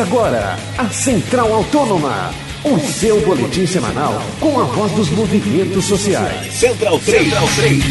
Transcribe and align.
Começa 0.00 0.16
agora 0.16 0.58
a 0.78 0.88
Central 0.88 1.52
Autônoma, 1.52 2.30
o 2.64 2.78
seu 2.78 3.20
boletim 3.20 3.66
semanal 3.66 4.22
com 4.40 4.58
a 4.58 4.64
voz 4.64 4.92
dos 4.92 5.10
movimentos 5.10 5.84
sociais. 5.84 6.54
Central 6.54 6.98
3. 7.00 7.24
Central 7.24 7.48
3. 7.56 7.84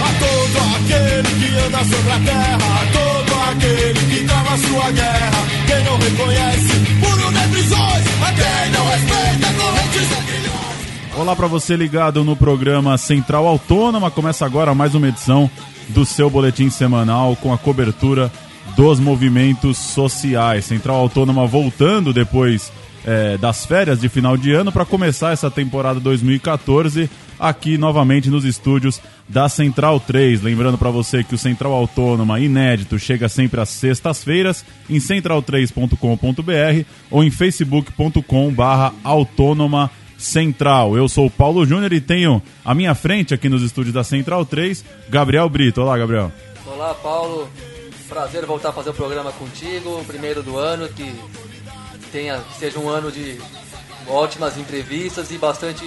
A 0.00 0.12
todo 0.20 0.58
aquele 0.76 1.40
que 1.40 1.58
anda 1.58 1.78
sobre 1.78 2.12
a 2.12 2.20
terra, 2.20 2.56
a 2.56 2.86
todo 2.92 3.34
aquele 3.50 4.14
que 4.14 4.24
trava 4.26 4.56
sua 4.58 4.90
guerra, 4.92 5.46
quem 5.66 5.84
não 5.84 5.98
reconhece 5.98 6.72
por 7.00 7.32
negrisões, 7.32 8.06
a 8.22 8.32
quem 8.32 8.72
não 8.72 8.86
respeita 8.86 9.52
correntes 9.54 10.08
da 10.10 11.20
Olá 11.20 11.34
para 11.34 11.46
você 11.48 11.74
ligado 11.74 12.22
no 12.22 12.36
programa 12.36 12.96
Central 12.96 13.44
Autônoma. 13.44 14.08
Começa 14.08 14.46
agora 14.46 14.72
mais 14.72 14.94
uma 14.94 15.08
edição 15.08 15.50
do 15.88 16.04
seu 16.04 16.30
boletim 16.30 16.70
semanal 16.70 17.34
com 17.34 17.52
a 17.52 17.58
cobertura 17.58 18.30
dos 18.76 19.00
movimentos 19.00 19.78
sociais. 19.78 20.64
Central 20.64 20.96
Autônoma 20.96 21.46
voltando 21.46 22.12
depois 22.12 22.72
é, 23.04 23.38
das 23.38 23.64
férias 23.64 24.00
de 24.00 24.08
final 24.08 24.36
de 24.36 24.52
ano 24.52 24.72
para 24.72 24.84
começar 24.84 25.32
essa 25.32 25.48
temporada 25.50 26.00
2014 26.00 27.08
aqui 27.38 27.78
novamente 27.78 28.28
nos 28.28 28.44
estúdios 28.44 29.00
da 29.28 29.48
Central 29.48 30.00
3. 30.00 30.42
Lembrando 30.42 30.76
para 30.76 30.90
você 30.90 31.22
que 31.22 31.34
o 31.34 31.38
Central 31.38 31.72
Autônoma 31.72 32.40
inédito 32.40 32.98
chega 32.98 33.28
sempre 33.28 33.60
às 33.60 33.68
sextas-feiras 33.68 34.64
em 34.90 34.98
central3.com.br 34.98 36.84
ou 37.10 37.22
em 37.22 37.30
facebook.com/autônoma 37.30 39.90
Central. 40.18 40.96
Eu 40.96 41.08
sou 41.08 41.26
o 41.26 41.30
Paulo 41.30 41.64
Júnior 41.64 41.92
e 41.92 42.00
tenho 42.00 42.42
à 42.64 42.74
minha 42.74 42.94
frente 42.94 43.32
aqui 43.32 43.48
nos 43.48 43.62
estúdios 43.62 43.94
da 43.94 44.02
Central 44.02 44.44
3, 44.44 44.84
Gabriel 45.08 45.48
Brito. 45.48 45.80
Olá, 45.80 45.96
Gabriel. 45.96 46.32
Olá, 46.66 46.92
Paulo. 46.94 47.48
Prazer 48.08 48.46
voltar 48.46 48.70
a 48.70 48.72
fazer 48.72 48.90
o 48.90 48.94
programa 48.94 49.30
contigo, 49.32 50.02
primeiro 50.06 50.42
do 50.42 50.56
ano, 50.56 50.88
que 50.88 51.14
tenha 52.10 52.38
que 52.38 52.58
seja 52.58 52.78
um 52.78 52.88
ano 52.88 53.12
de 53.12 53.38
ótimas 54.06 54.56
entrevistas 54.56 55.30
e 55.30 55.38
bastante 55.38 55.84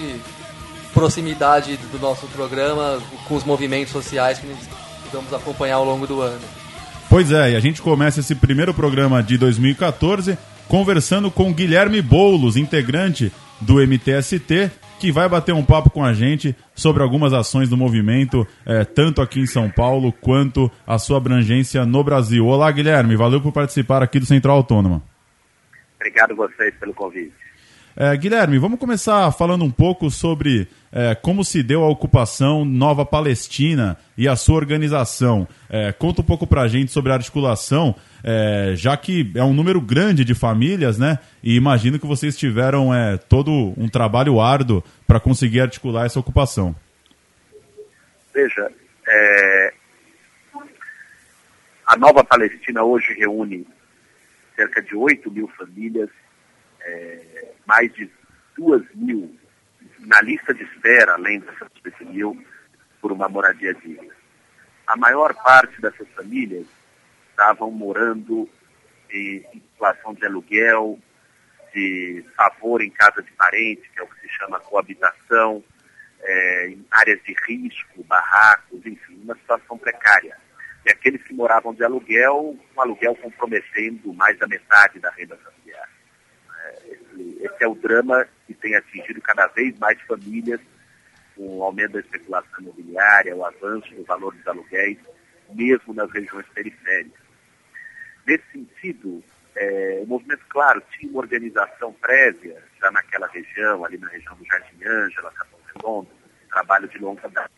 proximidade 0.94 1.76
do 1.90 1.98
nosso 1.98 2.26
programa 2.28 3.02
com 3.26 3.34
os 3.34 3.44
movimentos 3.44 3.92
sociais 3.92 4.38
que 4.38 4.46
vamos 5.12 5.32
acompanhar 5.32 5.76
ao 5.76 5.84
longo 5.84 6.06
do 6.06 6.20
ano. 6.20 6.40
Pois 7.08 7.32
é, 7.32 7.52
e 7.52 7.56
a 7.56 7.60
gente 7.60 7.82
começa 7.82 8.20
esse 8.20 8.34
primeiro 8.34 8.72
programa 8.72 9.22
de 9.22 9.36
2014 9.36 10.38
conversando 10.68 11.30
com 11.30 11.52
Guilherme 11.52 12.00
Boulos, 12.00 12.56
integrante 12.56 13.32
do 13.60 13.74
MTST, 13.86 14.70
que 15.02 15.10
vai 15.10 15.28
bater 15.28 15.52
um 15.52 15.64
papo 15.64 15.90
com 15.90 16.04
a 16.04 16.14
gente 16.14 16.54
sobre 16.76 17.02
algumas 17.02 17.32
ações 17.32 17.68
do 17.68 17.76
movimento, 17.76 18.46
é, 18.64 18.84
tanto 18.84 19.20
aqui 19.20 19.40
em 19.40 19.46
São 19.46 19.68
Paulo 19.68 20.12
quanto 20.12 20.70
a 20.86 20.96
sua 20.96 21.16
abrangência 21.16 21.84
no 21.84 22.04
Brasil. 22.04 22.46
Olá, 22.46 22.70
Guilherme, 22.70 23.16
valeu 23.16 23.40
por 23.40 23.50
participar 23.50 24.00
aqui 24.00 24.20
do 24.20 24.26
Central 24.26 24.58
Autônoma. 24.58 25.02
Obrigado 25.96 26.34
a 26.34 26.36
vocês 26.36 26.72
pelo 26.78 26.94
convite. 26.94 27.32
É, 27.96 28.16
Guilherme, 28.16 28.58
vamos 28.58 28.78
começar 28.78 29.32
falando 29.32 29.64
um 29.64 29.72
pouco 29.72 30.08
sobre 30.08 30.68
é, 30.92 31.14
como 31.14 31.42
se 31.42 31.62
deu 31.62 31.82
a 31.82 31.88
ocupação 31.88 32.66
Nova 32.66 33.06
Palestina 33.06 33.96
e 34.16 34.28
a 34.28 34.36
sua 34.36 34.56
organização. 34.56 35.48
É, 35.70 35.90
conta 35.90 36.20
um 36.20 36.24
pouco 36.24 36.46
pra 36.46 36.68
gente 36.68 36.92
sobre 36.92 37.10
a 37.10 37.14
articulação, 37.14 37.96
é, 38.22 38.74
já 38.76 38.94
que 38.96 39.32
é 39.34 39.42
um 39.42 39.54
número 39.54 39.80
grande 39.80 40.22
de 40.22 40.34
famílias, 40.34 40.98
né? 40.98 41.18
E 41.42 41.56
imagino 41.56 41.98
que 41.98 42.06
vocês 42.06 42.36
tiveram 42.36 42.94
é, 42.94 43.16
todo 43.16 43.72
um 43.76 43.88
trabalho 43.88 44.38
árduo 44.38 44.84
para 45.06 45.18
conseguir 45.18 45.62
articular 45.62 46.04
essa 46.04 46.20
ocupação. 46.20 46.76
Veja, 48.34 48.70
é, 49.08 49.72
a 51.86 51.96
Nova 51.96 52.22
Palestina 52.22 52.82
hoje 52.82 53.14
reúne 53.14 53.66
cerca 54.54 54.82
de 54.82 54.94
8 54.94 55.30
mil 55.30 55.48
famílias, 55.48 56.10
é, 56.82 57.46
mais 57.66 57.92
de 57.94 58.10
2 58.58 58.82
mil 58.94 59.34
na 60.06 60.20
lista 60.20 60.52
de 60.52 60.62
espera, 60.64 61.14
além 61.14 61.40
dessas 61.40 61.68
8 61.84 62.06
mil, 62.06 62.44
por 63.00 63.12
uma 63.12 63.28
moradia 63.28 63.74
digna. 63.74 64.14
A 64.86 64.96
maior 64.96 65.34
parte 65.34 65.80
dessas 65.80 66.08
famílias 66.10 66.66
estavam 67.30 67.70
morando 67.70 68.48
em, 69.10 69.44
em 69.54 69.60
situação 69.60 70.14
de 70.14 70.24
aluguel, 70.26 70.98
de 71.74 72.24
favor 72.36 72.82
em 72.82 72.90
casa 72.90 73.22
de 73.22 73.32
parente, 73.32 73.88
que 73.90 74.00
é 74.00 74.02
o 74.02 74.06
que 74.06 74.20
se 74.20 74.28
chama 74.28 74.60
coabitação, 74.60 75.62
é, 76.20 76.68
em 76.68 76.86
áreas 76.90 77.20
de 77.24 77.34
risco, 77.48 78.04
barracos, 78.04 78.84
enfim, 78.84 79.20
uma 79.22 79.34
situação 79.34 79.78
precária. 79.78 80.36
E 80.84 80.90
aqueles 80.90 81.22
que 81.22 81.34
moravam 81.34 81.74
de 81.74 81.84
aluguel, 81.84 82.56
um 82.76 82.80
aluguel 82.80 83.14
comprometendo 83.16 84.12
mais 84.14 84.38
da 84.38 84.46
metade 84.46 84.98
da 84.98 85.10
renda 85.10 85.36
familiar. 85.36 85.61
Esse, 87.42 87.64
é 87.64 87.66
o 87.68 87.74
drama 87.74 88.26
que 88.46 88.54
tem 88.54 88.76
atingido 88.76 89.20
cada 89.20 89.46
vez 89.48 89.76
mais 89.78 90.00
famílias, 90.02 90.60
com 91.34 91.58
o 91.58 91.62
aumento 91.64 91.92
da 91.92 92.00
especulação 92.00 92.60
imobiliária, 92.60 93.34
o 93.34 93.44
avanço 93.44 93.92
do 93.94 94.04
valor 94.04 94.34
dos 94.34 94.46
aluguéis, 94.46 94.98
mesmo 95.50 95.92
nas 95.92 96.10
regiões 96.12 96.46
periféricas. 96.54 97.20
Nesse 98.26 98.44
sentido, 98.52 99.22
é, 99.56 100.00
o 100.02 100.06
movimento, 100.06 100.44
claro, 100.48 100.82
tinha 100.92 101.10
uma 101.10 101.20
organização 101.20 101.92
prévia, 101.94 102.62
já 102.80 102.90
naquela 102.90 103.26
região, 103.26 103.84
ali 103.84 103.98
na 103.98 104.08
região 104.08 104.36
do 104.36 104.44
Jardim 104.44 104.84
Ângela, 104.84 105.32
Capão 105.32 105.60
Redondo, 105.74 106.10
trabalho 106.48 106.88
de 106.88 106.98
longa 106.98 107.28
data. 107.28 107.50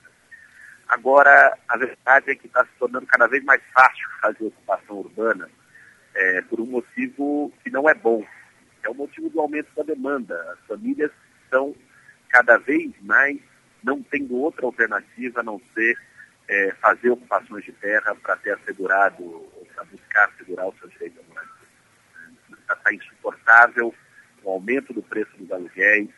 Agora, 0.89 1.57
a 1.69 1.77
verdade 1.77 2.31
é 2.31 2.35
que 2.35 2.47
está 2.47 2.65
se 2.65 2.71
tornando 2.79 3.07
cada 3.07 3.27
vez 3.27 3.43
mais 3.45 3.63
fácil 3.73 4.09
fazer 4.21 4.45
ocupação 4.47 4.97
urbana 4.97 5.51
é, 6.15 6.43
por 6.43 6.61
um 6.61 6.67
motivo 6.67 7.53
que 7.63 7.71
não 7.71 7.89
é 7.89 7.95
bom. 7.95 8.25
É 8.85 8.89
o 8.89 8.95
motivo 8.95 9.29
do 9.31 9.41
aumento 9.41 9.69
da 9.75 9.83
demanda. 9.83 10.35
As 10.53 10.67
famílias 10.67 11.11
estão 11.45 11.75
cada 12.29 12.57
vez 12.59 12.93
mais 13.01 13.41
não 13.83 14.03
tendo 14.03 14.37
outra 14.37 14.65
alternativa 14.65 15.41
a 15.41 15.43
não 15.43 15.61
ser 15.75 15.99
é, 16.49 16.73
fazer 16.81 17.11
ocupações 17.11 17.65
de 17.65 17.73
terra 17.73 18.15
para 18.15 18.37
ter 18.37 18.53
assegurado, 18.53 19.47
para 19.75 19.85
buscar 19.85 20.29
assegurar 20.29 20.69
o 20.69 20.75
seu 20.79 20.89
direito 20.89 21.21
à. 21.37 22.75
Está 22.75 22.95
insuportável 22.95 23.95
o 24.43 24.51
aumento 24.51 24.93
do 24.93 25.03
preço 25.03 25.31
dos 25.37 25.51
aluguéis, 25.51 26.09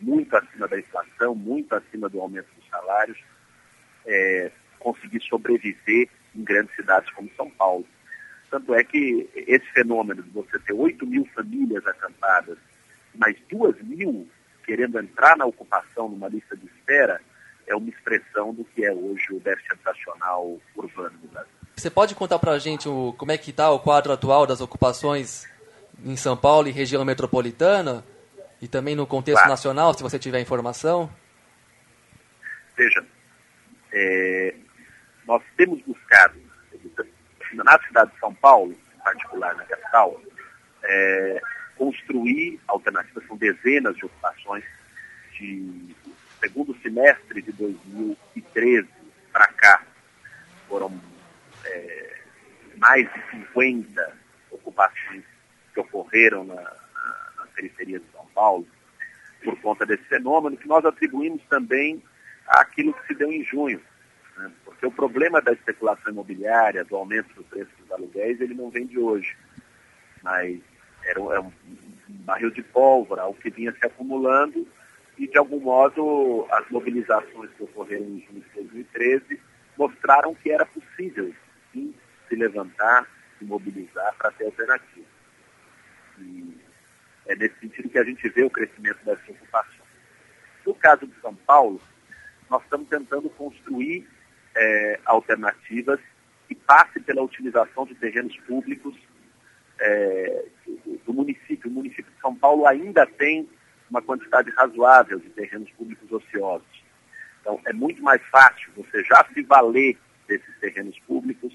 muito 0.00 0.36
acima 0.36 0.68
da 0.68 0.78
inflação, 0.78 1.34
muito 1.34 1.74
acima 1.74 2.08
do 2.08 2.20
aumento 2.20 2.48
dos 2.54 2.68
salários, 2.68 3.18
é, 4.06 4.50
conseguir 4.78 5.20
sobreviver 5.22 6.08
em 6.34 6.44
grandes 6.44 6.74
cidades 6.74 7.10
como 7.12 7.30
São 7.36 7.48
Paulo. 7.50 7.86
Tanto 8.54 8.72
é 8.72 8.84
que 8.84 9.28
esse 9.34 9.66
fenômeno 9.72 10.22
de 10.22 10.30
você 10.30 10.56
ter 10.60 10.72
8 10.72 11.04
mil 11.04 11.26
famílias 11.34 11.84
acampadas, 11.88 12.56
mais 13.12 13.36
2 13.50 13.82
mil 13.82 14.28
querendo 14.64 14.96
entrar 15.00 15.36
na 15.36 15.44
ocupação 15.44 16.08
numa 16.08 16.28
lista 16.28 16.56
de 16.56 16.64
espera, 16.66 17.20
é 17.66 17.74
uma 17.74 17.88
expressão 17.88 18.54
do 18.54 18.64
que 18.64 18.84
é 18.84 18.92
hoje 18.92 19.26
o 19.32 19.40
déficit 19.40 19.72
habitacional 19.72 20.56
urbano 20.76 21.18
do 21.18 21.26
Brasil. 21.26 21.50
Você 21.74 21.90
pode 21.90 22.14
contar 22.14 22.38
para 22.38 22.52
a 22.52 22.58
gente 22.60 22.88
o, 22.88 23.12
como 23.18 23.32
é 23.32 23.36
que 23.36 23.50
está 23.50 23.72
o 23.72 23.80
quadro 23.80 24.12
atual 24.12 24.46
das 24.46 24.60
ocupações 24.60 25.48
em 26.04 26.16
São 26.16 26.36
Paulo 26.36 26.68
e 26.68 26.70
região 26.70 27.04
metropolitana? 27.04 28.04
E 28.62 28.68
também 28.68 28.94
no 28.94 29.04
contexto 29.04 29.38
claro. 29.38 29.50
nacional, 29.50 29.94
se 29.94 30.02
você 30.04 30.16
tiver 30.16 30.40
informação? 30.40 31.12
Veja, 32.76 33.04
é, 33.92 34.54
nós 35.26 35.42
temos 35.56 35.82
buscado, 35.82 36.43
na 37.62 37.78
cidade 37.86 38.12
de 38.12 38.18
São 38.18 38.34
Paulo, 38.34 38.72
em 38.72 38.98
particular 39.02 39.54
na 39.54 39.64
capital, 39.64 40.20
é, 40.82 41.40
construir 41.76 42.60
alternativas, 42.68 43.26
são 43.26 43.36
dezenas 43.36 43.96
de 43.96 44.04
ocupações 44.04 44.64
de 45.32 45.94
segundo 46.40 46.76
semestre 46.82 47.42
de 47.42 47.52
2013 47.52 48.88
para 49.32 49.46
cá, 49.48 49.82
foram 50.68 51.00
é, 51.64 52.20
mais 52.76 53.10
de 53.12 53.30
50 53.30 54.16
ocupações 54.50 55.24
que 55.72 55.80
ocorreram 55.80 56.44
na, 56.44 56.54
na, 56.54 57.30
na 57.38 57.46
periferia 57.54 57.98
de 57.98 58.06
São 58.12 58.26
Paulo, 58.34 58.66
por 59.42 59.60
conta 59.60 59.84
desse 59.84 60.04
fenômeno, 60.04 60.56
que 60.56 60.68
nós 60.68 60.84
atribuímos 60.84 61.42
também 61.48 62.02
àquilo 62.46 62.94
que 62.94 63.06
se 63.08 63.14
deu 63.14 63.32
em 63.32 63.44
junho. 63.44 63.80
Porque 64.74 64.86
o 64.86 64.90
problema 64.90 65.40
da 65.40 65.52
especulação 65.52 66.12
imobiliária, 66.12 66.84
do 66.84 66.96
aumento 66.96 67.32
do 67.34 67.44
preço 67.44 67.70
dos 67.78 67.90
aluguéis, 67.90 68.40
ele 68.40 68.54
não 68.54 68.70
vem 68.70 68.86
de 68.86 68.98
hoje. 68.98 69.36
Mas 70.22 70.60
era 71.04 71.20
um, 71.20 71.32
é 71.32 71.40
um 71.40 71.52
barril 72.08 72.50
de 72.50 72.62
pólvora, 72.62 73.22
algo 73.22 73.38
que 73.40 73.50
vinha 73.50 73.72
se 73.72 73.86
acumulando 73.86 74.66
e, 75.16 75.28
de 75.28 75.38
algum 75.38 75.60
modo, 75.60 76.46
as 76.50 76.68
mobilizações 76.70 77.50
que 77.56 77.62
ocorreram 77.62 78.04
em 78.04 78.20
junho 78.26 78.40
de 78.40 78.50
2013 78.54 79.40
mostraram 79.78 80.34
que 80.34 80.50
era 80.50 80.66
possível, 80.66 81.32
sim, 81.72 81.94
se 82.28 82.34
levantar, 82.34 83.08
se 83.38 83.44
mobilizar 83.44 84.14
para 84.16 84.32
ter 84.32 84.46
alternativa. 84.46 85.06
E 86.18 86.56
é 87.26 87.36
nesse 87.36 87.58
sentido 87.60 87.88
que 87.88 87.98
a 87.98 88.04
gente 88.04 88.28
vê 88.28 88.42
o 88.42 88.50
crescimento 88.50 89.04
dessa 89.04 89.30
ocupação. 89.30 89.84
No 90.66 90.74
caso 90.74 91.06
de 91.06 91.14
São 91.20 91.34
Paulo, 91.34 91.80
nós 92.50 92.62
estamos 92.62 92.88
tentando 92.88 93.28
construir 93.30 94.08
é, 94.56 95.00
alternativas 95.04 96.00
que 96.48 96.54
passem 96.54 97.02
pela 97.02 97.22
utilização 97.22 97.86
de 97.86 97.94
terrenos 97.94 98.36
públicos 98.46 98.94
é, 99.80 100.44
do 101.04 101.12
município. 101.12 101.70
O 101.70 101.72
município 101.72 102.10
de 102.12 102.20
São 102.20 102.34
Paulo 102.34 102.66
ainda 102.66 103.06
tem 103.06 103.48
uma 103.90 104.02
quantidade 104.02 104.50
razoável 104.50 105.18
de 105.18 105.28
terrenos 105.30 105.70
públicos 105.72 106.10
ociosos. 106.10 106.84
Então, 107.40 107.60
é 107.66 107.72
muito 107.72 108.02
mais 108.02 108.22
fácil 108.30 108.70
você 108.76 109.02
já 109.04 109.24
se 109.32 109.42
valer 109.42 109.98
desses 110.26 110.58
terrenos 110.58 110.98
públicos 111.00 111.54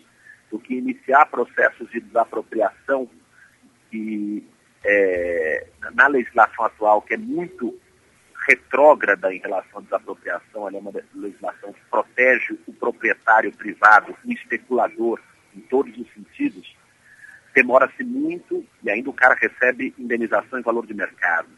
do 0.52 0.60
que 0.60 0.76
iniciar 0.76 1.26
processos 1.26 1.90
de 1.90 2.00
desapropriação 2.00 3.10
que, 3.90 4.48
é, 4.84 5.68
na 5.94 6.08
legislação 6.08 6.66
atual, 6.66 7.02
que 7.02 7.16
é 7.16 7.18
muito 7.18 7.80
retrógrada 8.50 9.32
em 9.32 9.38
relação 9.38 9.80
à 9.80 9.82
desapropriação, 9.82 10.68
ela 10.68 10.78
é 10.78 10.80
uma 10.80 10.92
legislação 11.14 11.72
que 11.72 11.82
protege 11.90 12.58
o 12.66 12.74
proprietário 12.74 13.52
privado, 13.52 14.18
o 14.26 14.32
especulador, 14.32 15.20
em 15.56 15.60
todos 15.62 15.96
os 15.96 16.12
sentidos, 16.14 16.76
demora-se 17.54 18.04
muito 18.04 18.66
e 18.84 18.90
ainda 18.90 19.10
o 19.10 19.14
cara 19.14 19.36
recebe 19.36 19.94
indenização 20.00 20.58
em 20.58 20.64
valor 20.64 20.88
de 20.88 20.96
mercado. 20.96 21.50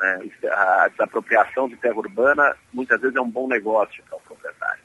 Né? 0.00 0.30
A 0.50 0.88
desapropriação 0.88 1.68
de 1.68 1.76
terra 1.76 1.96
urbana 1.96 2.56
muitas 2.72 3.00
vezes 3.00 3.16
é 3.16 3.20
um 3.20 3.30
bom 3.30 3.46
negócio 3.46 4.02
para 4.08 4.18
o 4.18 4.20
proprietário. 4.20 4.82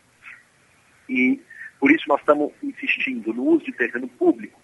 E 1.10 1.42
por 1.80 1.92
isso 1.92 2.04
nós 2.08 2.20
estamos 2.20 2.52
insistindo 2.62 3.34
no 3.34 3.44
uso 3.44 3.66
de 3.66 3.72
terreno 3.72 4.08
público. 4.08 4.60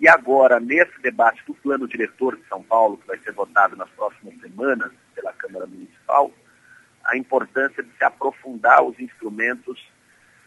E 0.00 0.08
agora, 0.08 0.60
nesse 0.60 1.00
debate 1.00 1.42
do 1.44 1.54
plano 1.54 1.88
diretor 1.88 2.36
de 2.36 2.46
São 2.48 2.62
Paulo, 2.62 2.98
que 2.98 3.06
vai 3.06 3.18
ser 3.18 3.32
votado 3.32 3.76
nas 3.76 3.90
próximas 3.90 4.38
semanas 4.40 4.92
pela 5.14 5.32
Câmara 5.32 5.66
Municipal, 5.66 6.32
a 7.04 7.16
importância 7.16 7.82
de 7.82 7.90
se 7.96 8.04
aprofundar 8.04 8.82
os 8.84 8.98
instrumentos 9.00 9.84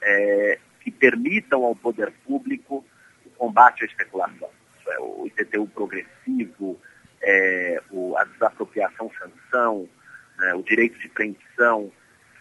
é, 0.02 0.60
que 0.80 0.90
permitam 0.90 1.66
ao 1.66 1.76
poder 1.76 2.12
público 2.26 2.86
o 3.26 3.30
combate 3.32 3.84
à 3.84 3.88
especulação. 3.88 4.50
É, 4.88 5.00
o 5.00 5.28
IPTU 5.28 5.68
progressivo, 5.68 6.80
é, 7.22 7.82
o, 7.92 8.16
a 8.18 8.24
desapropriação 8.24 9.12
sanção, 9.20 9.90
né, 10.38 10.54
o 10.54 10.64
direito 10.64 10.98
de 11.00 11.10
preempção, 11.10 11.92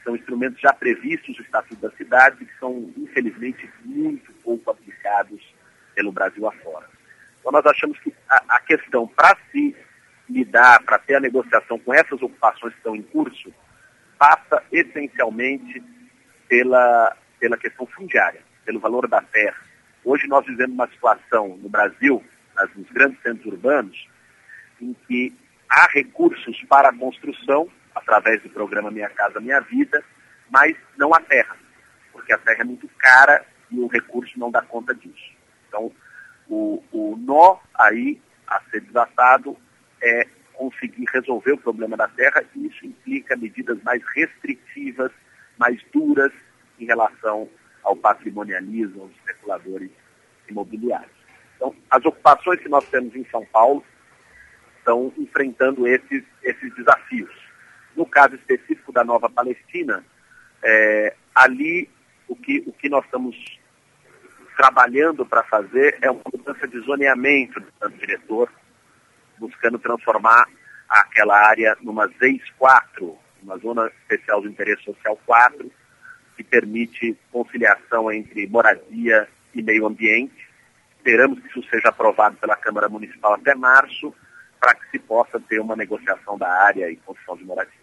são 0.05 0.15
instrumentos 0.15 0.61
já 0.61 0.73
previstos 0.73 1.37
no 1.37 1.45
Estatuto 1.45 1.81
da 1.81 1.91
Cidade 1.97 2.45
que 2.45 2.59
são, 2.59 2.93
infelizmente, 2.97 3.69
muito 3.85 4.33
pouco 4.45 4.71
aplicados 4.71 5.43
pelo 5.95 6.13
Brasil 6.13 6.47
afora. 6.47 7.00
Então, 7.41 7.53
nós 7.53 7.67
achamos 7.67 7.99
que 7.99 8.15
a, 8.29 8.57
a 8.57 8.61
questão 8.61 9.07
para 9.09 9.37
se 9.51 9.75
lidar, 10.29 10.83
para 10.85 10.99
ter 10.99 11.17
a 11.17 11.21
negociação 11.21 11.79
com 11.79 11.93
essas 11.93 12.23
ocupações 12.23 12.73
que 12.73 12.79
estão 12.79 12.95
em 12.95 13.03
curso, 13.03 13.53
passa 14.19 14.63
essencialmente 14.71 15.83
pela, 16.49 17.17
pela 17.39 17.57
questão 17.57 17.87
fundiária, 17.87 18.43
pelo 18.65 18.79
valor 18.79 19.09
da 19.09 19.23
terra. 19.23 19.57
Hoje 20.05 20.27
nós 20.29 20.45
vivemos 20.47 20.75
uma 20.75 20.89
situação 20.89 21.57
no 21.57 21.69
Brasil, 21.69 22.23
nos 22.77 22.91
grandes 22.91 23.21
centros 23.23 23.47
urbanos, 23.47 24.09
em 24.81 24.95
que 25.07 25.35
há 25.69 25.89
recursos 25.89 26.63
para 26.69 26.91
a 26.91 26.97
construção, 26.97 27.69
através 27.95 28.43
do 28.43 28.51
programa 28.51 28.91
Minha 28.91 29.11
Casa 29.11 29.41
Minha 29.41 29.61
Vida, 29.61 30.03
mas 30.51 30.77
não 30.97 31.15
há 31.15 31.21
terra, 31.21 31.57
porque 32.13 32.33
a 32.33 32.39
terra 32.39 32.61
é 32.61 32.65
muito 32.65 32.89
cara 32.99 33.45
e 33.71 33.79
o 33.79 33.87
recurso 33.87 34.39
não 34.39 34.51
dá 34.51 34.63
conta 34.63 34.95
disso. 34.95 35.40
Nó 37.31 37.61
aí 37.79 38.21
a 38.49 38.61
ser 38.71 38.81
desatado 38.81 39.57
é 40.03 40.27
conseguir 40.55 41.05
resolver 41.13 41.53
o 41.53 41.59
problema 41.59 41.97
da 41.97 42.09
terra 42.09 42.43
e 42.57 42.67
isso 42.67 42.85
implica 42.85 43.37
medidas 43.37 43.81
mais 43.85 44.03
restritivas, 44.17 45.13
mais 45.57 45.81
duras 45.93 46.33
em 46.81 46.87
relação 46.87 47.49
ao 47.85 47.95
patrimonialismo, 47.95 49.03
aos 49.03 49.13
especuladores 49.13 49.93
imobiliários. 50.49 51.15
Então, 51.55 51.73
as 51.89 52.05
ocupações 52.05 52.59
que 52.59 52.69
nós 52.69 52.85
temos 52.89 53.15
em 53.15 53.25
São 53.31 53.47
Paulo 53.47 53.85
estão 54.79 55.13
enfrentando 55.17 55.87
esses, 55.87 56.25
esses 56.43 56.75
desafios. 56.75 57.31
No 57.95 58.07
caso 58.07 58.35
específico 58.35 58.91
da 58.91 59.05
Nova 59.05 59.31
Palestina, 59.31 60.05
é, 60.65 61.15
ali 61.33 61.89
o 62.27 62.35
que, 62.35 62.65
o 62.67 62.73
que 62.73 62.89
nós 62.89 63.05
estamos 63.05 63.37
trabalhando 64.61 65.25
para 65.25 65.43
fazer 65.45 65.97
é 66.03 66.11
uma 66.11 66.21
mudança 66.31 66.69
de 66.69 66.79
zoneamento 66.81 67.59
do 67.59 67.91
diretor, 67.93 68.53
buscando 69.39 69.79
transformar 69.79 70.47
aquela 70.87 71.35
área 71.49 71.75
numa 71.81 72.07
ZEIS 72.09 72.43
4, 72.59 73.17
uma 73.43 73.57
zona 73.57 73.87
especial 73.87 74.43
de 74.43 74.49
interesse 74.49 74.83
social 74.85 75.19
4, 75.25 75.73
que 76.37 76.45
permite 76.45 77.17
conciliação 77.33 78.13
entre 78.13 78.47
moradia 78.49 79.27
e 79.55 79.63
meio 79.63 79.87
ambiente. 79.87 80.47
Esperamos 80.99 81.41
que 81.41 81.49
isso 81.49 81.67
seja 81.71 81.89
aprovado 81.89 82.37
pela 82.37 82.55
Câmara 82.55 82.91
Municipal 82.91 83.33
até 83.33 83.55
março 83.55 84.15
para 84.61 84.75
que 84.75 84.91
se 84.91 84.99
possa 84.99 85.41
ter 85.41 85.59
uma 85.59 85.75
negociação 85.75 86.37
da 86.37 86.53
área 86.53 86.91
e 86.91 86.97
construção 86.97 87.39
de 87.39 87.45
moradia. 87.45 87.80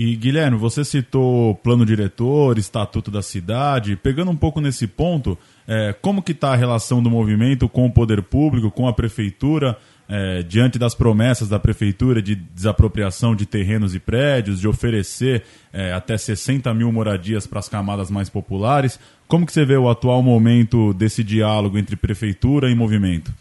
E 0.00 0.14
Guilherme, 0.14 0.56
você 0.56 0.84
citou 0.84 1.56
plano 1.56 1.84
diretor, 1.84 2.56
estatuto 2.56 3.10
da 3.10 3.20
cidade. 3.20 3.96
Pegando 3.96 4.30
um 4.30 4.36
pouco 4.36 4.60
nesse 4.60 4.86
ponto, 4.86 5.36
é, 5.66 5.92
como 5.92 6.22
que 6.22 6.30
está 6.30 6.52
a 6.52 6.56
relação 6.56 7.02
do 7.02 7.10
movimento 7.10 7.68
com 7.68 7.84
o 7.84 7.92
poder 7.92 8.22
público, 8.22 8.70
com 8.70 8.86
a 8.86 8.92
prefeitura, 8.92 9.76
é, 10.08 10.44
diante 10.44 10.78
das 10.78 10.94
promessas 10.94 11.48
da 11.48 11.58
prefeitura 11.58 12.22
de 12.22 12.36
desapropriação 12.36 13.34
de 13.34 13.44
terrenos 13.44 13.92
e 13.92 13.98
prédios, 13.98 14.60
de 14.60 14.68
oferecer 14.68 15.42
é, 15.72 15.92
até 15.92 16.16
60 16.16 16.72
mil 16.74 16.92
moradias 16.92 17.44
para 17.44 17.58
as 17.58 17.68
camadas 17.68 18.08
mais 18.08 18.30
populares? 18.30 19.00
Como 19.26 19.44
que 19.44 19.52
você 19.52 19.64
vê 19.64 19.76
o 19.76 19.90
atual 19.90 20.22
momento 20.22 20.94
desse 20.94 21.24
diálogo 21.24 21.76
entre 21.76 21.96
prefeitura 21.96 22.70
e 22.70 22.74
movimento? 22.76 23.34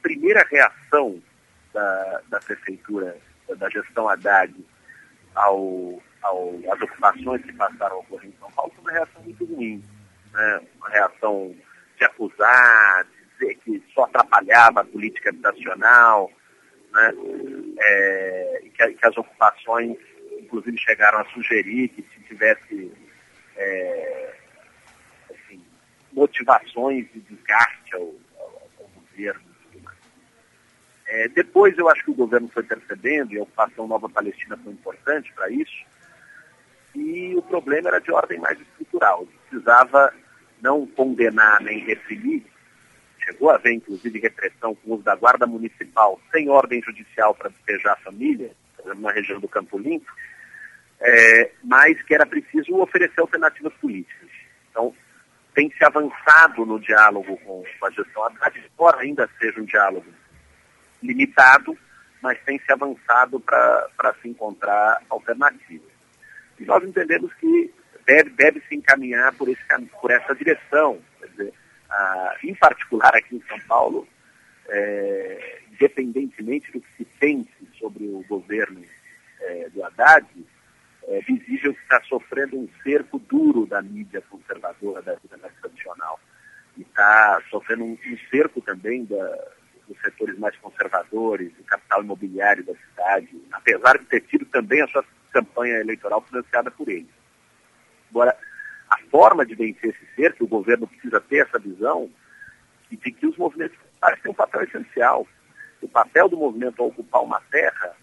primeira 0.00 0.46
reação 0.48 1.20
da, 1.74 2.20
da 2.30 2.38
prefeitura, 2.38 3.16
da 3.56 3.68
gestão 3.70 4.08
Haddad, 4.08 4.54
ao, 5.34 6.02
ao, 6.22 6.54
às 6.70 6.80
ocupações 6.80 7.42
que 7.42 7.52
passaram 7.52 7.96
a 7.96 7.98
ocorrer 8.00 8.28
em 8.28 8.34
São 8.38 8.50
Paulo 8.52 8.72
foi 8.74 8.84
uma 8.84 8.92
reação 8.92 9.22
muito 9.22 9.44
ruim. 9.44 9.82
Né? 10.32 10.60
Uma 10.76 10.88
reação 10.88 11.54
de 11.96 12.04
acusar, 12.04 13.04
de 13.04 13.24
dizer 13.32 13.54
que 13.64 13.82
só 13.94 14.04
atrapalhava 14.04 14.80
a 14.80 14.84
política 14.84 15.30
habitacional, 15.30 16.30
né? 16.92 17.12
É, 17.78 18.62
que, 18.74 18.94
que, 18.94 19.06
as 19.06 19.16
ocupações, 19.16 19.96
inclusive, 20.38 20.78
chegaram 20.78 21.20
a 21.20 21.24
sugerir 21.26 21.88
que 21.88 22.02
se 22.02 22.20
tivesse 22.24 22.92
é, 23.56 24.34
assim, 25.30 25.64
motivações 26.12 27.10
de 27.12 27.20
desgaste 27.20 27.94
ao, 27.94 28.14
ao, 28.38 28.70
ao 28.78 28.88
governo 28.88 29.51
é, 31.12 31.28
depois 31.28 31.76
eu 31.76 31.90
acho 31.90 32.04
que 32.04 32.10
o 32.10 32.14
governo 32.14 32.48
foi 32.48 32.62
percebendo, 32.62 33.34
e 33.34 33.38
a 33.38 33.42
ocupação 33.42 33.86
Nova 33.86 34.08
Palestina 34.08 34.56
foi 34.56 34.72
importante 34.72 35.30
para 35.34 35.50
isso, 35.50 35.84
e 36.94 37.34
o 37.36 37.42
problema 37.42 37.90
era 37.90 38.00
de 38.00 38.10
ordem 38.10 38.38
mais 38.40 38.58
estrutural. 38.58 39.28
Precisava 39.50 40.10
não 40.62 40.86
condenar 40.86 41.60
nem 41.60 41.80
reprimir, 41.80 42.42
chegou 43.22 43.50
a 43.50 43.56
haver 43.56 43.74
inclusive 43.74 44.20
repressão 44.20 44.74
com 44.74 44.90
o 44.90 44.94
uso 44.94 45.02
da 45.02 45.14
guarda 45.14 45.46
municipal 45.46 46.18
sem 46.30 46.48
ordem 46.48 46.80
judicial 46.82 47.34
para 47.34 47.50
despejar 47.50 47.92
a 47.92 48.04
família, 48.04 48.52
na 48.96 49.12
região 49.12 49.38
do 49.38 49.48
Campo 49.48 49.78
Limpo, 49.78 50.10
é, 50.98 51.50
mas 51.62 52.00
que 52.04 52.14
era 52.14 52.24
preciso 52.24 52.74
oferecer 52.76 53.20
alternativas 53.20 53.74
políticas. 53.74 54.30
Então, 54.70 54.94
tem 55.54 55.70
se 55.76 55.84
avançado 55.84 56.64
no 56.64 56.80
diálogo 56.80 57.36
com, 57.44 57.62
a 57.82 57.90
gestão 57.90 58.24
Haddad, 58.24 58.58
embora 58.72 59.00
ainda 59.00 59.28
seja 59.38 59.60
um 59.60 59.66
diálogo 59.66 60.06
limitado, 61.02 61.76
mas 62.22 62.38
tem 62.44 62.58
se 62.58 62.72
avançado 62.72 63.40
para 63.40 64.14
se 64.20 64.28
encontrar 64.28 65.02
alternativas. 65.10 65.90
E 66.58 66.64
nós 66.64 66.84
entendemos 66.84 67.32
que 67.34 67.74
deve, 68.06 68.30
deve 68.30 68.60
se 68.68 68.76
encaminhar 68.76 69.34
por, 69.34 69.48
esse, 69.48 69.62
por 70.00 70.10
essa 70.10 70.34
direção. 70.34 71.00
Dizer, 71.30 71.52
ah, 71.90 72.36
em 72.44 72.54
particular 72.54 73.14
aqui 73.14 73.36
em 73.36 73.42
São 73.48 73.58
Paulo, 73.60 74.06
é, 74.68 75.60
independentemente 75.72 76.70
do 76.72 76.80
que 76.80 76.96
se 76.96 77.04
pense 77.04 77.50
sobre 77.78 78.04
o 78.04 78.24
governo 78.28 78.82
é, 79.40 79.68
do 79.70 79.84
Haddad, 79.84 80.26
é 81.08 81.20
visível 81.20 81.74
que 81.74 81.82
está 81.82 82.00
sofrendo 82.04 82.56
um 82.56 82.68
cerco 82.82 83.18
duro 83.18 83.66
da 83.66 83.82
mídia 83.82 84.22
conservadora, 84.30 85.02
da 85.02 85.16
mais 85.40 85.54
tradicional. 85.60 86.20
E 86.76 86.82
está 86.82 87.42
sofrendo 87.50 87.84
um, 87.84 87.98
um 88.06 88.18
cerco 88.30 88.60
também 88.60 89.04
da, 89.04 89.48
dos 89.92 90.00
setores 90.02 90.38
mais 90.38 90.56
conservadores, 90.56 91.52
do 91.54 91.64
capital 91.64 92.02
imobiliário 92.02 92.64
da 92.64 92.74
cidade, 92.74 93.28
apesar 93.52 93.98
de 93.98 94.06
ter 94.06 94.20
tido 94.22 94.44
também 94.46 94.80
a 94.82 94.88
sua 94.88 95.04
campanha 95.32 95.80
eleitoral 95.80 96.22
financiada 96.22 96.70
por 96.70 96.88
eles. 96.88 97.10
Agora, 98.10 98.36
a 98.90 98.98
forma 99.10 99.44
de 99.44 99.54
vencer 99.54 99.90
esse 99.90 100.14
cerco, 100.14 100.44
o 100.44 100.48
governo 100.48 100.86
precisa 100.86 101.20
ter 101.20 101.46
essa 101.46 101.58
visão 101.58 102.10
de 102.90 102.96
que 102.96 103.26
os 103.26 103.36
movimentos 103.36 103.78
têm 104.22 104.30
um 104.30 104.34
papel 104.34 104.62
essencial. 104.64 105.26
O 105.80 105.88
papel 105.88 106.28
do 106.28 106.36
movimento 106.36 106.82
ocupar 106.82 107.22
uma 107.22 107.40
terra 107.50 107.96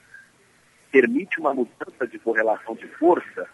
permite 0.91 1.39
uma 1.39 1.53
mudança 1.53 2.07
de 2.07 2.17
correlação 2.19 2.75
de 2.75 2.87
força 2.87 3.47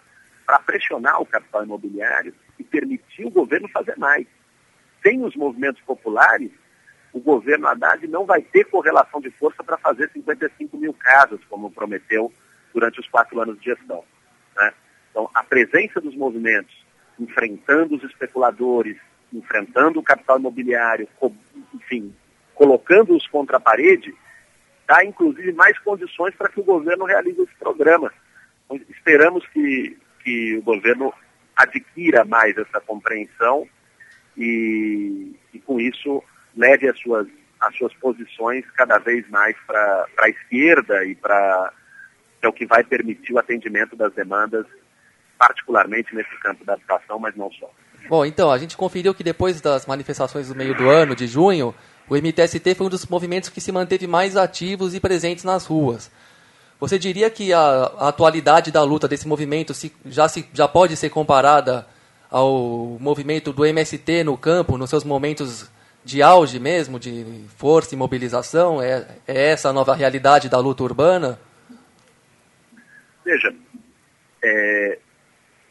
para 0.46 0.60
pressionar 0.60 1.22
o 1.22 1.25
capital 1.25 1.63
imobiliário 1.63 2.34
e 2.58 2.63
permitir 2.63 3.25
o 3.25 3.32
governo 3.32 3.68
fazer 3.70 3.98
mais. 3.98 4.25
Sem 5.04 5.24
os 5.24 5.36
movimentos 5.36 5.82
populares, 5.82 6.51
o 7.15 7.19
governo 7.22 7.65
Haddad 7.69 8.05
não 8.07 8.25
vai 8.25 8.41
ter 8.41 8.65
correlação 8.65 9.22
de 9.22 9.31
força 9.31 9.63
para 9.63 9.77
fazer 9.77 10.12
55 10.12 10.75
mil 10.75 10.93
casas, 10.93 11.39
como 11.50 11.72
prometeu 11.72 12.29
durante 12.74 13.00
os 13.00 13.07
quatro 13.07 13.39
anos 13.39 13.57
de 13.57 13.63
gestão. 13.63 14.03
Né? 14.57 14.74
Então, 15.10 15.29
a 15.34 15.41
presença 15.41 16.01
dos 16.01 16.13
movimentos 16.13 16.75
enfrentando 17.17 17.95
os 17.95 18.03
especuladores, 18.03 18.98
enfrentando 19.31 19.98
o 19.98 20.03
capital 20.03 20.38
imobiliário, 20.38 21.07
enfim, 21.74 22.13
colocando-os 22.53 23.25
contra 23.27 23.55
a 23.55 23.62
parede, 23.62 24.13
dá 24.86 25.05
inclusive 25.05 25.53
mais 25.53 25.79
condições 25.79 26.36
para 26.36 26.50
que 26.50 26.60
o 26.60 26.65
governo 26.65 27.05
realize 27.05 27.41
esse 27.41 27.55
programa. 27.55 28.12
Então, 28.65 28.77
esperamos 28.89 29.48
que, 29.48 29.98
que 30.22 30.57
o 30.57 30.62
governo 30.63 31.13
adquira 31.55 32.25
mais 32.25 32.57
essa 32.57 32.81
compreensão 32.81 33.65
e, 34.36 35.34
e 35.53 35.60
com 35.60 35.79
isso 35.79 36.22
leve 36.55 36.88
as 36.88 37.00
suas, 37.00 37.27
as 37.59 37.75
suas 37.77 37.93
posições 37.95 38.65
cada 38.71 38.97
vez 38.97 39.27
mais 39.29 39.55
para 39.65 40.05
a 40.19 40.29
esquerda 40.29 41.05
e 41.05 41.15
para 41.15 41.74
é 42.41 42.47
o 42.47 42.53
que 42.53 42.65
vai 42.65 42.83
permitir 42.83 43.33
o 43.33 43.39
atendimento 43.39 43.95
das 43.95 44.13
demandas, 44.13 44.65
particularmente 45.38 46.13
nesse 46.13 46.39
campo 46.41 46.63
da 46.63 46.74
habitação, 46.74 47.17
mas 47.17 47.35
não 47.35 47.51
só. 47.51 47.69
Bom, 48.07 48.24
então, 48.24 48.51
a 48.51 48.57
gente 48.59 48.77
conferiu 48.77 49.15
que 49.15 49.24
depois 49.24 49.59
das 49.59 49.88
manifestações 49.88 50.50
do 50.50 50.55
meio 50.55 50.75
do 50.75 50.88
ano, 50.88 51.15
de 51.15 51.25
junho, 51.25 51.74
o 52.07 52.15
MTST 52.15 52.75
foi 52.75 52.85
um 52.85 52.89
dos 52.89 53.07
movimentos 53.07 53.50
que 53.50 53.59
se 53.59 53.71
manteve 53.71 54.05
mais 54.05 54.38
ativos 54.38 54.93
e 54.93 55.00
presentes 55.00 55.43
nas 55.43 55.65
ruas. 55.65 56.12
Você 56.79 57.00
diria 57.00 57.29
que 57.31 57.51
a, 57.51 57.59
a 57.59 58.09
atualidade 58.09 58.71
da 58.71 58.83
luta 58.83 59.07
desse 59.07 59.27
movimento 59.27 59.74
se, 59.74 59.91
já, 60.05 60.27
se, 60.27 60.47
já 60.53 60.67
pode 60.67 60.95
ser 60.95 61.09
comparada 61.09 61.88
ao 62.29 62.97
movimento 63.00 63.51
do 63.51 63.65
MST 63.65 64.24
no 64.24 64.38
campo, 64.38 64.77
nos 64.77 64.89
seus 64.89 65.03
momentos 65.03 65.69
de 66.05 66.21
auge 66.21 66.59
mesmo, 66.59 67.00
de 67.00 67.25
força 67.57 67.95
e 67.95 67.97
mobilização? 67.97 68.79
É, 68.81 69.07
é 69.27 69.50
essa 69.50 69.69
a 69.69 69.74
nova 69.74 69.95
realidade 69.95 70.47
da 70.47 70.59
luta 70.59 70.83
urbana? 70.83 71.39
Veja, 73.25 73.53
é, 74.43 75.00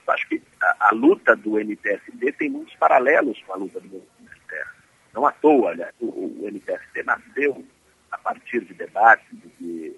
acho 0.08 0.28
que 0.28 0.42
a, 0.60 0.88
a, 0.88 0.90
luta 0.92 1.36
do 1.36 1.52
MTST 1.52 2.32
tem 2.36 2.50
muitos 2.50 2.74
paralelos 2.74 3.40
com 3.46 3.52
a 3.52 3.56
luta 3.56 3.78
do 3.78 3.86
movimento 3.86 4.40
terra. 4.48 4.74
Não 5.14 5.24
à 5.24 5.30
toa, 5.30 5.70
aliás, 5.70 5.94
o, 6.00 6.06
o 6.06 6.50
MTST 6.50 7.04
nasceu 7.04 7.64
a 8.10 8.18
partir 8.18 8.64
de 8.64 8.74
debates, 8.74 9.24
de 9.60 9.94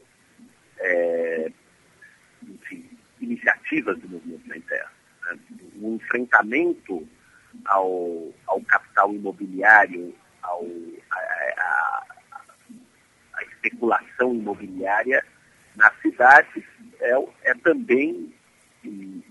é, 0.78 1.50
enfim, 2.46 2.86
iniciativas 3.22 3.98
do 4.00 4.08
movimento 4.10 4.46
sem 4.52 4.60
terra. 4.60 4.92
Né? 5.24 5.38
Um 5.80 5.94
enfrentamento 5.96 7.08
ao, 7.64 8.34
ao 8.46 8.60
capital 8.60 9.14
imobiliário, 9.14 10.14
ao, 10.46 10.64
a, 11.10 11.18
a, 11.18 12.06
a 13.34 13.42
especulação 13.44 14.34
imobiliária 14.34 15.24
nas 15.76 15.92
cidades 16.00 16.64
é, 17.00 17.50
é 17.50 17.54
também 17.54 18.32
um, 18.84 19.22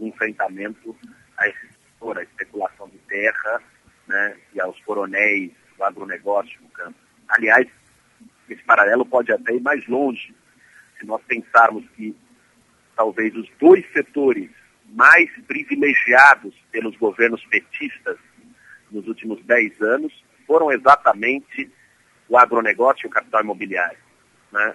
enfrentamento 0.00 0.96
a 1.36 1.48
esse 1.48 1.68
setor, 1.68 2.18
a 2.18 2.22
especulação 2.22 2.88
de 2.88 2.98
terra 2.98 3.62
né, 4.06 4.36
e 4.54 4.60
aos 4.60 4.78
coronéis 4.84 5.52
do 5.76 5.84
agronegócio 5.84 6.60
no 6.62 6.68
campo. 6.70 6.98
Aliás, 7.28 7.66
esse 8.48 8.62
paralelo 8.64 9.04
pode 9.04 9.32
até 9.32 9.54
ir 9.54 9.60
mais 9.60 9.86
longe, 9.86 10.34
se 10.98 11.06
nós 11.06 11.22
pensarmos 11.24 11.84
que 11.90 12.16
talvez 12.96 13.34
os 13.34 13.48
dois 13.58 13.84
setores 13.92 14.50
mais 14.86 15.30
privilegiados 15.46 16.54
pelos 16.70 16.96
governos 16.96 17.44
petistas 17.46 18.18
nos 18.90 19.06
últimos 19.06 19.42
dez 19.44 19.80
anos 19.80 20.12
foram 20.50 20.72
exatamente 20.72 21.70
o 22.28 22.36
agronegócio 22.36 23.06
e 23.06 23.06
o 23.06 23.10
capital 23.10 23.40
imobiliário. 23.40 23.96
Né? 24.50 24.74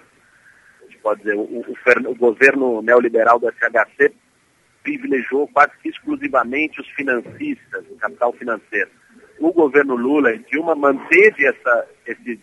A 0.80 0.84
gente 0.86 0.96
pode 1.02 1.20
dizer, 1.20 1.36
o, 1.36 1.42
o, 1.42 1.76
o 2.10 2.14
governo 2.14 2.80
neoliberal 2.80 3.38
do 3.38 3.46
SHC 3.52 4.10
privilegiou 4.82 5.46
quase 5.48 5.72
que 5.82 5.90
exclusivamente 5.90 6.80
os 6.80 6.88
financistas, 6.92 7.84
o 7.90 7.96
capital 7.96 8.32
financeiro. 8.32 8.90
O 9.38 9.52
governo 9.52 9.96
Lula 9.96 10.32
e 10.32 10.38
Dilma 10.38 10.74
manteve 10.74 11.44
essa, 11.44 11.86
esse, 12.06 12.40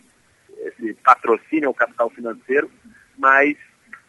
esse 0.58 0.94
patrocínio 1.02 1.70
ao 1.70 1.74
capital 1.74 2.10
financeiro, 2.10 2.70
mas 3.18 3.56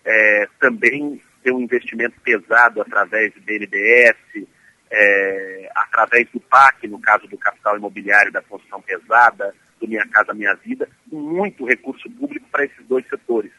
é, 0.05 0.47
também 0.59 1.19
tem 1.43 1.51
um 1.51 1.61
investimento 1.61 2.13
pesado 2.21 2.79
através 2.79 3.33
do 3.33 3.41
BNDES, 3.41 4.47
é, 4.91 5.69
através 5.75 6.27
do 6.31 6.39
PAC, 6.39 6.87
no 6.87 6.99
caso 6.99 7.27
do 7.27 7.37
capital 7.37 7.77
imobiliário 7.77 8.31
da 8.31 8.41
construção 8.41 8.81
pesada, 8.81 9.53
do 9.79 9.87
Minha 9.87 10.07
Casa 10.07 10.33
Minha 10.33 10.55
Vida, 10.55 10.87
muito 11.11 11.65
recurso 11.65 12.09
público 12.11 12.47
para 12.49 12.65
esses 12.65 12.85
dois 12.87 13.05
setores. 13.07 13.51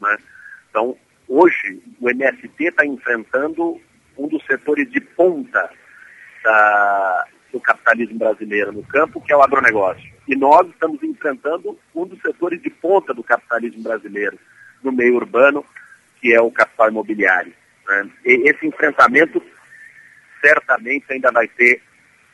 Né? 0.00 0.16
Então, 0.70 0.96
hoje, 1.28 1.82
o 2.00 2.08
MST 2.08 2.64
está 2.64 2.84
enfrentando 2.84 3.80
um 4.16 4.28
dos 4.28 4.44
setores 4.46 4.90
de 4.90 5.00
ponta 5.00 5.70
da, 6.44 7.26
do 7.52 7.60
capitalismo 7.60 8.18
brasileiro 8.18 8.72
no 8.72 8.82
campo, 8.84 9.20
que 9.20 9.32
é 9.32 9.36
o 9.36 9.42
agronegócio. 9.42 10.12
E 10.28 10.36
nós 10.36 10.68
estamos 10.68 11.02
enfrentando 11.02 11.78
um 11.94 12.06
dos 12.06 12.20
setores 12.20 12.62
de 12.62 12.70
ponta 12.70 13.12
do 13.12 13.22
capitalismo 13.22 13.82
brasileiro 13.82 14.38
no 14.82 14.92
meio 14.92 15.16
urbano, 15.16 15.64
que 16.20 16.32
é 16.32 16.40
o 16.40 16.50
capital 16.50 16.88
imobiliário. 16.88 17.52
Né? 17.86 18.10
Esse 18.24 18.66
enfrentamento 18.66 19.42
certamente 20.44 21.12
ainda 21.12 21.30
vai 21.30 21.48
ter 21.48 21.80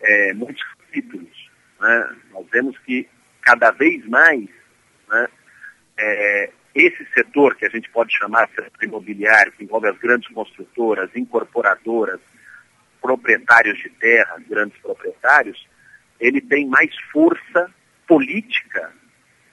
é, 0.00 0.32
muitos 0.32 0.62
capítulos. 0.64 1.50
Né? 1.80 2.16
Nós 2.32 2.46
vemos 2.50 2.76
que 2.78 3.08
cada 3.42 3.70
vez 3.70 4.04
mais 4.06 4.48
né, 5.08 5.28
é, 5.98 6.50
esse 6.74 7.06
setor 7.12 7.54
que 7.56 7.66
a 7.66 7.68
gente 7.68 7.88
pode 7.90 8.16
chamar 8.16 8.46
de 8.46 8.54
setor 8.54 8.84
imobiliário, 8.84 9.52
que 9.52 9.64
envolve 9.64 9.88
as 9.88 9.98
grandes 9.98 10.28
construtoras, 10.32 11.10
incorporadoras, 11.14 12.20
proprietários 13.00 13.78
de 13.78 13.90
terra, 13.90 14.36
grandes 14.48 14.78
proprietários, 14.80 15.66
ele 16.20 16.40
tem 16.40 16.66
mais 16.66 16.90
força 17.12 17.72
política 18.06 18.92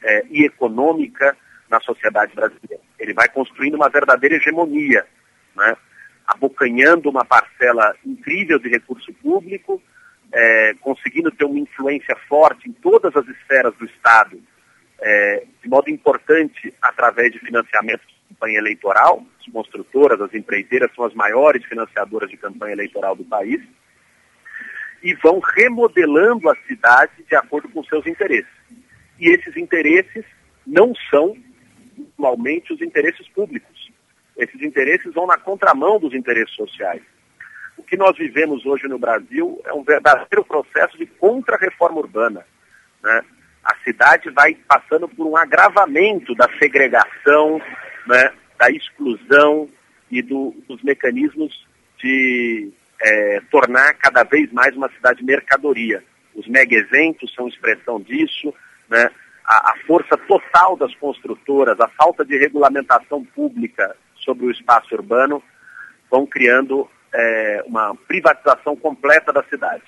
é, 0.04 0.26
e 0.30 0.46
econômica 0.46 1.38
na 1.70 1.80
sociedade 1.80 2.34
brasileira. 2.34 2.84
Ele 3.00 3.14
vai 3.14 3.28
construindo 3.30 3.76
uma 3.76 3.90
verdadeira 3.90 4.36
hegemonia, 4.36 5.06
né? 5.56 5.76
Abocanhando 6.28 7.10
uma 7.10 7.24
parcela 7.24 7.96
incrível 8.06 8.60
de 8.60 8.70
recurso 8.70 9.14
público, 9.14 9.82
é, 10.34 10.74
conseguindo 10.82 11.32
ter 11.32 11.46
uma 11.46 11.60
influência 11.60 12.16
forte 12.28 12.70
em 12.70 12.74
todas 12.74 13.16
as 13.16 13.28
esferas 13.28 13.76
do 13.78 13.86
Estado, 13.86 14.42
é, 15.02 15.46
de 15.62 15.70
modo 15.70 15.90
importante 15.90 16.74
através 16.82 17.32
de 17.32 17.40
financiamento 17.40 18.02
de 18.08 18.16
campanha 18.30 18.58
eleitoral. 18.58 19.24
As 19.40 19.52
construtoras, 19.52 20.20
as 20.20 20.34
empreiteiras 20.34 20.92
são 20.96 21.06
as 21.06 21.14
maiores 21.14 21.64
financiadoras 21.66 22.30
de 22.30 22.38
campanha 22.38 22.74
eleitoral 22.74 23.16
do 23.16 23.24
país 23.24 23.62
e 25.04 25.14
vão 25.14 25.40
remodelando 25.40 26.50
a 26.50 26.56
cidade 26.68 27.24
de 27.30 27.36
acordo 27.36 27.70
com 27.70 27.84
seus 27.84 28.08
interesses. 28.08 28.52
E 29.20 29.30
esses 29.30 29.56
interesses 29.56 30.26
não 30.66 30.94
são 31.10 31.38
igualmente 31.96 32.74
os 32.74 32.82
interesses 32.82 33.28
públicos. 33.30 33.85
Esses 34.38 34.62
interesses 34.62 35.14
vão 35.14 35.26
na 35.26 35.38
contramão 35.38 36.00
dos 36.00 36.14
interesses 36.14 36.54
sociais. 36.56 37.02
O 37.78 37.84
que 37.84 37.98
nós 37.98 38.18
vivemos 38.18 38.66
hoje 38.66 38.88
no 38.88 38.98
Brasil 38.98 39.62
é 39.66 39.74
um 39.74 39.84
verdadeiro 39.84 40.44
processo 40.44 40.98
de 40.98 41.06
contra-reforma 41.06 42.00
urbana. 42.00 42.46
Né? 43.02 43.22
A 43.64 43.76
cidade 43.84 44.30
vai 44.30 44.56
passando 44.68 45.08
por 45.08 45.26
um 45.28 45.38
agravamento 45.38 46.34
da 46.36 46.50
segregação, 46.58 47.62
né? 48.08 48.32
da 48.58 48.70
exclusão 48.70 49.70
e 50.12 50.22
do, 50.22 50.56
dos 50.68 50.82
mecanismos 50.84 51.66
de 51.98 52.72
é, 53.02 53.42
tornar 53.52 53.94
cada 53.96 54.24
vez 54.24 54.52
mais 54.52 54.76
uma 54.76 54.90
cidade 54.90 55.24
mercadoria. 55.24 56.04
Os 56.34 56.48
mega 56.48 56.76
eventos 56.76 57.34
são 57.34 57.48
expressão 57.48 58.02
disso, 58.02 58.54
né? 58.90 59.10
a, 59.46 59.72
a 59.72 59.76
força 59.86 60.18
total 60.18 60.76
das 60.78 60.94
construtoras, 60.96 61.80
a 61.80 61.88
falta 61.90 62.26
de 62.26 62.38
regulamentação 62.38 63.24
pública 63.24 63.96
sobre 64.26 64.48
o 64.48 64.52
espaço 64.52 64.94
urbano, 64.94 65.42
vão 66.10 66.26
criando 66.26 66.90
é, 67.14 67.64
uma 67.66 67.96
privatização 67.96 68.76
completa 68.76 69.32
da 69.32 69.44
cidade. 69.44 69.84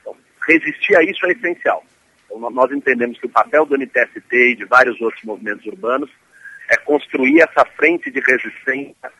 Então, 0.00 0.16
resistir 0.46 0.96
a 0.96 1.02
isso 1.02 1.26
é 1.26 1.32
essencial. 1.32 1.84
Então, 2.24 2.50
nós 2.50 2.70
entendemos 2.70 3.18
que 3.18 3.26
o 3.26 3.30
papel 3.30 3.66
do 3.66 3.76
NTST 3.76 4.32
e 4.32 4.56
de 4.56 4.64
vários 4.64 5.00
outros 5.00 5.22
movimentos 5.24 5.66
urbanos 5.66 6.10
é 6.70 6.76
construir 6.76 7.40
essa 7.40 7.64
frente 7.76 8.10
de 8.10 8.20
resistência 8.20 9.12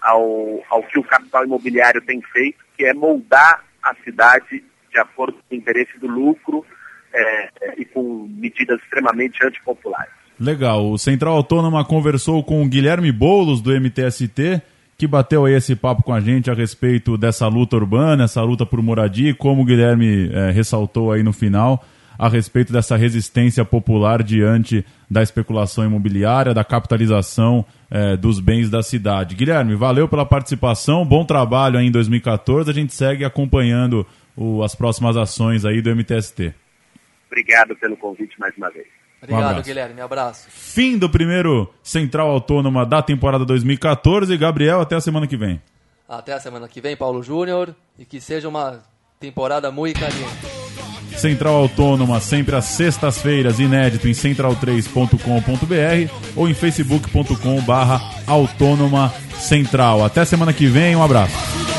ao, 0.00 0.62
ao 0.68 0.82
que 0.82 0.98
o 0.98 1.02
capital 1.04 1.44
imobiliário 1.44 2.02
tem 2.02 2.20
feito, 2.20 2.62
que 2.76 2.84
é 2.84 2.92
moldar 2.92 3.64
a 3.82 3.94
cidade 4.04 4.62
de 4.90 4.98
acordo 4.98 5.38
com 5.48 5.54
o 5.54 5.58
interesse 5.58 5.98
do 5.98 6.06
lucro 6.06 6.64
é, 7.12 7.50
e 7.78 7.84
com 7.84 8.28
medidas 8.28 8.80
extremamente 8.82 9.44
antipopulares. 9.44 10.17
Legal. 10.38 10.90
O 10.90 10.98
Central 10.98 11.34
Autônoma 11.34 11.84
conversou 11.84 12.42
com 12.44 12.62
o 12.62 12.68
Guilherme 12.68 13.10
Boulos, 13.10 13.60
do 13.60 13.72
MTST, 13.72 14.62
que 14.96 15.06
bateu 15.06 15.44
aí 15.44 15.54
esse 15.54 15.74
papo 15.74 16.02
com 16.02 16.12
a 16.12 16.20
gente 16.20 16.50
a 16.50 16.54
respeito 16.54 17.16
dessa 17.16 17.46
luta 17.48 17.76
urbana, 17.76 18.24
essa 18.24 18.42
luta 18.42 18.64
por 18.64 18.82
moradia, 18.82 19.30
e 19.30 19.34
como 19.34 19.62
o 19.62 19.64
Guilherme 19.64 20.30
é, 20.32 20.50
ressaltou 20.50 21.12
aí 21.12 21.22
no 21.22 21.32
final, 21.32 21.84
a 22.18 22.28
respeito 22.28 22.72
dessa 22.72 22.96
resistência 22.96 23.64
popular 23.64 24.24
diante 24.24 24.84
da 25.08 25.22
especulação 25.22 25.84
imobiliária, 25.84 26.52
da 26.52 26.64
capitalização 26.64 27.64
é, 27.88 28.16
dos 28.16 28.40
bens 28.40 28.68
da 28.68 28.82
cidade. 28.82 29.36
Guilherme, 29.36 29.76
valeu 29.76 30.08
pela 30.08 30.26
participação, 30.26 31.06
bom 31.06 31.24
trabalho 31.24 31.78
aí 31.78 31.86
em 31.86 31.92
2014. 31.92 32.68
A 32.68 32.74
gente 32.74 32.92
segue 32.92 33.24
acompanhando 33.24 34.04
o, 34.36 34.64
as 34.64 34.74
próximas 34.74 35.16
ações 35.16 35.64
aí 35.64 35.80
do 35.80 35.94
MTST. 35.94 36.52
Obrigado 37.28 37.76
pelo 37.76 37.96
convite 37.96 38.38
mais 38.40 38.56
uma 38.56 38.70
vez. 38.70 38.97
Obrigado, 39.22 39.58
um 39.58 39.62
Guilherme. 39.62 40.00
Abraço. 40.00 40.46
Fim 40.48 40.96
do 40.96 41.10
primeiro 41.10 41.72
Central 41.82 42.30
Autônoma 42.30 42.86
da 42.86 43.02
temporada 43.02 43.44
2014. 43.44 44.36
Gabriel, 44.36 44.80
até 44.80 44.96
a 44.96 45.00
semana 45.00 45.26
que 45.26 45.36
vem. 45.36 45.60
Até 46.08 46.32
a 46.32 46.40
semana 46.40 46.68
que 46.68 46.80
vem, 46.80 46.96
Paulo 46.96 47.22
Júnior. 47.22 47.74
E 47.98 48.04
que 48.04 48.20
seja 48.20 48.48
uma 48.48 48.80
temporada 49.18 49.70
muito 49.70 50.00
caliente. 50.00 50.58
Central 51.16 51.56
Autônoma, 51.56 52.20
sempre 52.20 52.54
às 52.54 52.66
sextas-feiras, 52.66 53.58
inédito 53.58 54.06
em 54.06 54.12
central3.com.br 54.12 56.12
ou 56.36 56.48
em 56.48 56.54
facebook.com 56.54 57.60
barra 57.62 58.00
autônoma 58.26 59.12
central. 59.36 60.04
Até 60.04 60.24
semana 60.24 60.52
que 60.52 60.66
vem, 60.66 60.94
um 60.94 61.02
abraço. 61.02 61.77